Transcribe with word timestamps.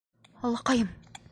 Аллаҡайым! 0.49 0.89